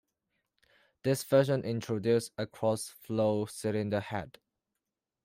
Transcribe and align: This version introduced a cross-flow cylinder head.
This 1.03 1.23
version 1.23 1.63
introduced 1.63 2.31
a 2.35 2.47
cross-flow 2.47 3.45
cylinder 3.45 3.99
head. 3.99 4.39